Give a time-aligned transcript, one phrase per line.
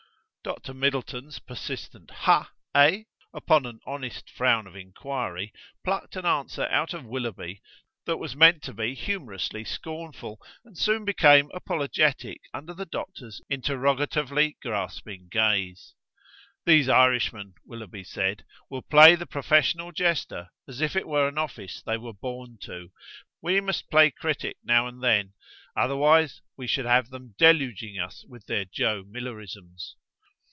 [0.43, 2.51] Dr Middleton's persistent ha?
[2.73, 3.03] eh?
[3.31, 7.61] upon an honest frown of inquiry plucked an answer out of Willoughby
[8.07, 14.57] that was meant to be humourously scornful, and soon became apologetic under the Doctor's interrogatively
[14.63, 15.93] grasping gaze.
[16.65, 21.83] "These Irishmen," Willoughby said, "will play the professional jester as if it were an office
[21.85, 22.91] they were born to.
[23.43, 25.33] We must play critic now and then,
[25.75, 29.97] otherwise we should have them deluging us with their Joe Millerisms."